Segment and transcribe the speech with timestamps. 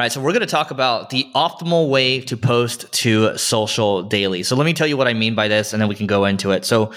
[0.00, 4.02] All right, so we're going to talk about the optimal way to post to social
[4.02, 4.42] daily.
[4.42, 6.24] So let me tell you what I mean by this, and then we can go
[6.24, 6.64] into it.
[6.64, 6.94] So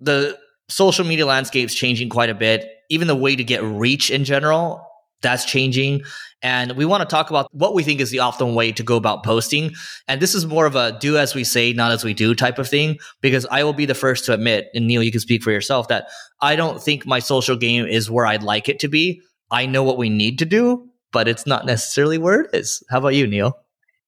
[0.00, 0.36] the
[0.68, 2.68] social media landscape is changing quite a bit.
[2.90, 4.84] Even the way to get reach in general,
[5.22, 6.02] that's changing.
[6.42, 8.96] And we want to talk about what we think is the optimal way to go
[8.96, 9.70] about posting.
[10.08, 12.58] And this is more of a do as we say, not as we do type
[12.58, 15.44] of thing, because I will be the first to admit, and Neil, you can speak
[15.44, 16.08] for yourself, that
[16.40, 19.22] I don't think my social game is where I'd like it to be.
[19.52, 22.82] I know what we need to do, but it's not necessarily where it is.
[22.90, 23.56] How about you, Neil?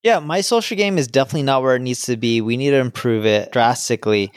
[0.03, 2.41] Yeah, my social game is definitely not where it needs to be.
[2.41, 4.31] We need to improve it drastically.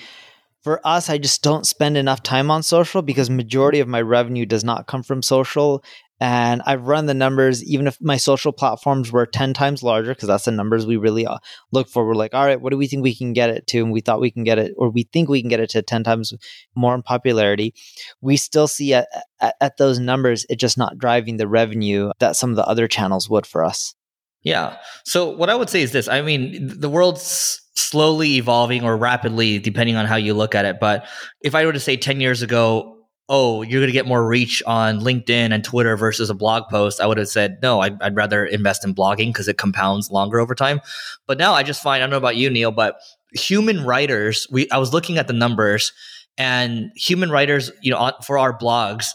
[0.62, 4.46] For us, I just don't spend enough time on social because majority of my revenue
[4.46, 5.84] does not come from social.
[6.20, 10.28] And I've run the numbers, even if my social platforms were 10 times larger, because
[10.28, 11.38] that's the numbers we really uh,
[11.72, 12.06] look for.
[12.06, 13.78] We're like, all right, what do we think we can get it to?
[13.78, 15.82] And we thought we can get it, or we think we can get it to
[15.82, 16.34] 10 times
[16.74, 17.74] more in popularity.
[18.20, 19.08] We still see at,
[19.40, 22.86] at, at those numbers, it just not driving the revenue that some of the other
[22.86, 23.94] channels would for us.
[24.42, 24.76] Yeah.
[25.04, 29.58] So what I would say is this I mean, the world's slowly evolving or rapidly,
[29.58, 30.80] depending on how you look at it.
[30.80, 31.06] But
[31.40, 32.99] if I were to say 10 years ago,
[33.32, 37.00] oh, you're going to get more reach on LinkedIn and Twitter versus a blog post,
[37.00, 40.40] I would have said, no, I'd, I'd rather invest in blogging because it compounds longer
[40.40, 40.80] over time.
[41.28, 43.00] But now I just find, I don't know about you, Neil, but
[43.32, 45.92] human writers, we, I was looking at the numbers
[46.36, 49.10] and human writers, you know, for our blogs,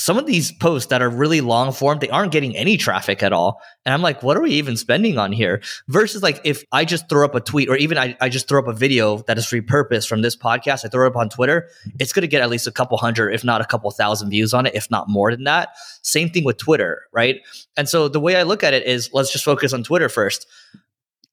[0.00, 3.34] some of these posts that are really long form, they aren't getting any traffic at
[3.34, 3.60] all.
[3.84, 5.60] And I'm like, what are we even spending on here?
[5.88, 8.60] Versus like if I just throw up a tweet or even I, I just throw
[8.60, 11.68] up a video that is repurposed from this podcast, I throw it up on Twitter,
[11.98, 14.54] it's going to get at least a couple hundred, if not a couple thousand views
[14.54, 15.76] on it, if not more than that.
[16.00, 17.36] Same thing with Twitter, right?
[17.76, 20.46] And so the way I look at it is let's just focus on Twitter first.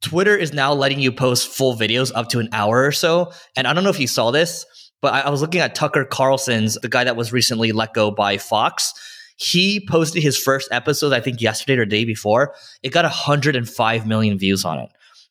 [0.02, 3.32] Twitter is now letting you post full videos up to an hour or so.
[3.56, 4.66] And I don't know if you saw this
[5.02, 8.12] but I, I was looking at Tucker Carlson's, the guy that was recently let go
[8.12, 8.94] by Fox.
[9.38, 12.56] He posted his first episode, I think yesterday or day before.
[12.82, 14.90] It got 105 million views on it.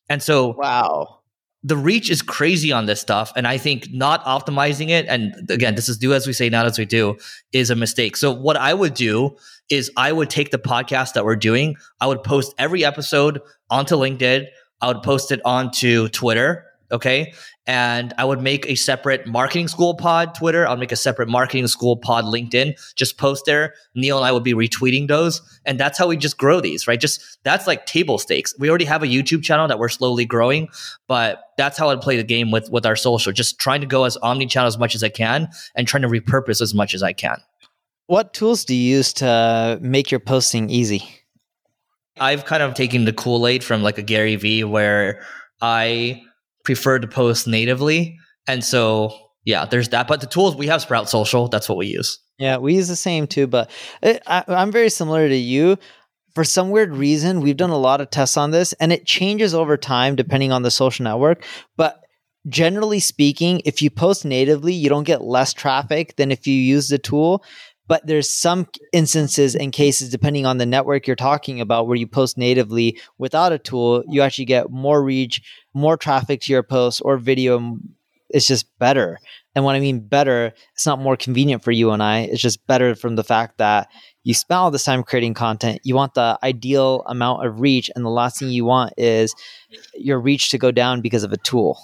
[0.08, 1.20] And so, wow,
[1.64, 3.32] the reach is crazy on this stuff.
[3.34, 6.66] And I think not optimizing it, and again, this is do as we say, not
[6.66, 7.16] as we do,
[7.52, 8.16] is a mistake.
[8.16, 9.36] So, what I would do
[9.68, 13.96] is I would take the podcast that we're doing, I would post every episode onto
[13.96, 14.46] LinkedIn,
[14.80, 17.32] I would post it onto Twitter, Okay.
[17.66, 20.68] And I would make a separate marketing school pod Twitter.
[20.68, 22.74] I'll make a separate marketing school pod LinkedIn.
[22.94, 23.74] Just post there.
[23.94, 25.40] Neil and I would be retweeting those.
[25.64, 27.00] And that's how we just grow these, right?
[27.00, 28.54] Just that's like table stakes.
[28.58, 30.68] We already have a YouTube channel that we're slowly growing,
[31.08, 33.32] but that's how I'd play the game with with our social.
[33.32, 36.08] Just trying to go as omni channel as much as I can and trying to
[36.08, 37.38] repurpose as much as I can.
[38.06, 41.02] What tools do you use to make your posting easy?
[42.18, 45.22] I've kind of taken the Kool Aid from like a Gary Vee where
[45.60, 46.22] I
[46.66, 48.18] prefer to post natively.
[48.46, 50.08] And so, yeah, there's that.
[50.08, 52.18] But the tools we have Sprout Social, that's what we use.
[52.38, 53.46] Yeah, we use the same too.
[53.46, 53.70] But
[54.02, 55.78] it, I, I'm very similar to you.
[56.34, 59.54] For some weird reason, we've done a lot of tests on this and it changes
[59.54, 61.46] over time depending on the social network.
[61.78, 62.02] But
[62.46, 66.88] generally speaking, if you post natively, you don't get less traffic than if you use
[66.88, 67.42] the tool
[67.88, 72.06] but there's some instances and cases depending on the network you're talking about where you
[72.06, 75.42] post natively without a tool you actually get more reach
[75.74, 77.78] more traffic to your post or video
[78.28, 79.18] it's just better.
[79.54, 82.66] And when i mean better it's not more convenient for you and i it's just
[82.66, 83.88] better from the fact that
[84.22, 88.04] you spend all this time creating content you want the ideal amount of reach and
[88.04, 89.34] the last thing you want is
[89.94, 91.78] your reach to go down because of a tool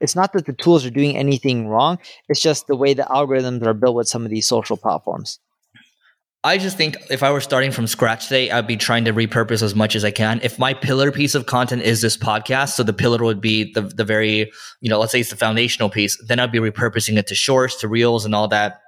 [0.00, 1.98] it's not that the tools are doing anything wrong
[2.28, 5.38] it's just the way the algorithms are built with some of these social platforms
[6.44, 9.60] I just think if I were starting from scratch today, I'd be trying to repurpose
[9.60, 10.40] as much as I can.
[10.44, 13.82] If my pillar piece of content is this podcast, so the pillar would be the
[13.82, 14.50] the very,
[14.80, 17.80] you know, let's say it's the foundational piece, then I'd be repurposing it to shorts,
[17.80, 18.80] to reels and all that,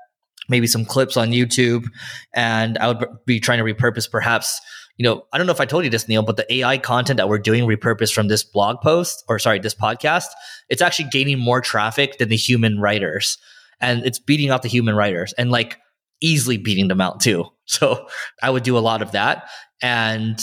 [0.49, 1.87] maybe some clips on YouTube.
[2.35, 4.61] And I would be trying to repurpose perhaps,
[5.01, 7.17] you know, I don't know if I told you this, Neil, but the AI content
[7.17, 10.27] that we're doing repurposed from this blog post or sorry, this podcast,
[10.69, 13.39] it's actually gaining more traffic than the human writers.
[13.81, 15.33] And it's beating out the human writers.
[15.39, 15.79] And like
[16.21, 17.47] easily beating them out too.
[17.65, 18.09] So
[18.43, 19.49] I would do a lot of that.
[19.81, 20.39] And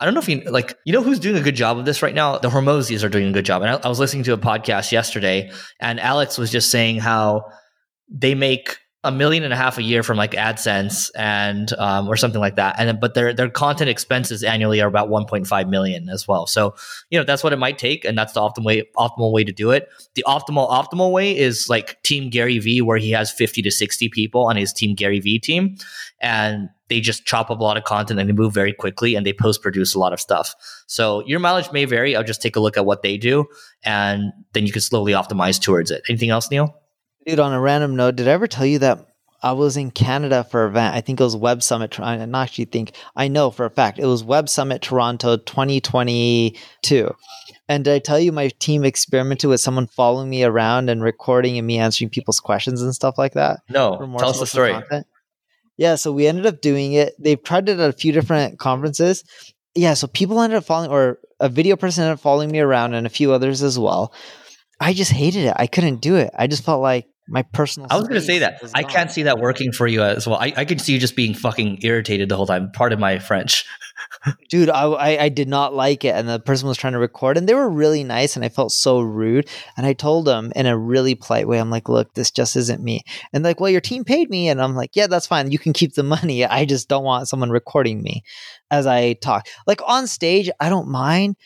[0.00, 2.02] I don't know if you like, you know, who's doing a good job of this
[2.02, 2.38] right now?
[2.38, 3.62] The Hormozis are doing a good job.
[3.62, 7.44] And I, I was listening to a podcast yesterday, and Alex was just saying how
[8.08, 12.16] they make a million and a half a year from like AdSense and um, or
[12.16, 12.74] something like that.
[12.78, 16.46] And but their their content expenses annually are about 1.5 million as well.
[16.46, 16.74] So
[17.10, 19.52] you know that's what it might take, and that's the optimal way optimal way to
[19.52, 19.88] do it.
[20.14, 24.08] The optimal optimal way is like Team Gary Vee, where he has 50 to 60
[24.08, 25.76] people on his Team Gary Vee team,
[26.20, 29.24] and they just chop up a lot of content and they move very quickly and
[29.24, 30.54] they post produce a lot of stuff.
[30.86, 32.14] So your mileage may vary.
[32.14, 33.46] I'll just take a look at what they do,
[33.84, 36.02] and then you can slowly optimize towards it.
[36.08, 36.74] Anything else, Neil?
[37.26, 39.06] Dude, on a random note, did I ever tell you that
[39.44, 40.94] I was in Canada for an event.
[40.94, 42.00] I think it was Web Summit.
[42.00, 47.14] I not actually think I know for a fact it was Web Summit Toronto 2022.
[47.68, 51.58] And did I tell you my team experimented with someone following me around and recording
[51.58, 53.60] and me answering people's questions and stuff like that?
[53.68, 54.72] No, tell us the story.
[54.72, 55.06] Content?
[55.76, 57.12] Yeah, so we ended up doing it.
[57.18, 59.24] They've tried it at a few different conferences.
[59.74, 62.94] Yeah, so people ended up following, or a video person ended up following me around
[62.94, 64.14] and a few others as well.
[64.80, 65.54] I just hated it.
[65.56, 66.30] I couldn't do it.
[66.34, 67.88] I just felt like my personal.
[67.90, 68.60] I was going to say that.
[68.74, 70.38] I can't see that working for you as well.
[70.38, 72.70] I, I can see you just being fucking irritated the whole time.
[72.72, 73.64] Part of my French.
[74.50, 77.36] Dude, I, I, I did not like it, and the person was trying to record,
[77.36, 79.48] and they were really nice, and I felt so rude.
[79.76, 82.82] And I told them in a really polite way, I'm like, "Look, this just isn't
[82.82, 85.50] me." And like, "Well, your team paid me," and I'm like, "Yeah, that's fine.
[85.50, 86.44] You can keep the money.
[86.44, 88.22] I just don't want someone recording me
[88.70, 89.46] as I talk.
[89.66, 91.36] Like on stage, I don't mind.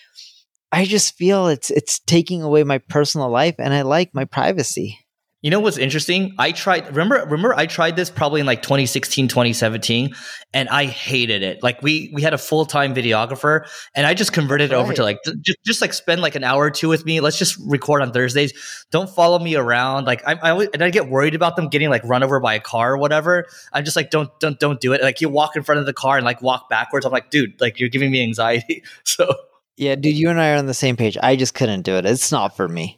[0.73, 4.99] I just feel it's it's taking away my personal life, and I like my privacy."
[5.41, 6.35] You know what's interesting?
[6.37, 10.13] I tried remember remember I tried this probably in like 2016, 2017
[10.53, 11.63] and I hated it.
[11.63, 13.65] Like we we had a full-time videographer
[13.95, 14.79] and I just converted right.
[14.79, 17.21] it over to like just just like spend like an hour or two with me.
[17.21, 18.53] Let's just record on Thursdays.
[18.91, 20.07] Don't follow me around.
[20.07, 22.55] Like I I always, and I get worried about them getting like run over by
[22.55, 23.47] a car or whatever.
[23.73, 25.03] I'm just like don't don't don't do it.
[25.03, 27.07] Like you walk in front of the car and like walk backwards.
[27.07, 28.83] I'm like, dude, like you're giving me anxiety.
[29.05, 29.33] So
[29.77, 31.17] yeah, dude, you and I are on the same page.
[31.23, 32.05] I just couldn't do it.
[32.05, 32.98] It's not for me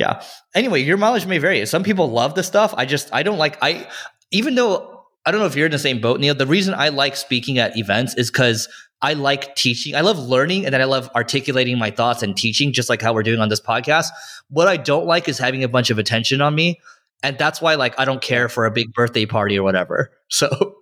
[0.00, 0.22] yeah.
[0.54, 1.64] Anyway, your mileage may vary.
[1.66, 2.72] Some people love the stuff.
[2.74, 3.86] I just I don't like I
[4.30, 6.34] even though I don't know if you're in the same boat, Neil.
[6.34, 8.66] The reason I like speaking at events is because
[9.02, 9.94] I like teaching.
[9.94, 13.12] I love learning and then I love articulating my thoughts and teaching, just like how
[13.12, 14.08] we're doing on this podcast.
[14.48, 16.80] What I don't like is having a bunch of attention on me.
[17.22, 20.10] And that's why like I don't care for a big birthday party or whatever.
[20.32, 20.76] So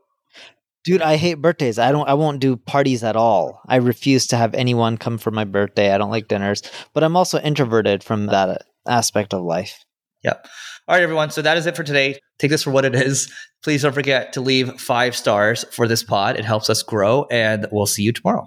[0.84, 1.78] Dude, I hate birthdays.
[1.78, 3.60] I don't I won't do parties at all.
[3.66, 5.92] I refuse to have anyone come for my birthday.
[5.92, 6.62] I don't like dinners.
[6.94, 9.84] But I'm also introverted from that aspect of life.
[10.24, 10.46] Yep.
[10.88, 11.30] All right, everyone.
[11.30, 12.18] So that is it for today.
[12.38, 13.32] Take this for what it is.
[13.62, 16.38] Please don't forget to leave five stars for this pod.
[16.38, 18.46] It helps us grow, and we'll see you tomorrow.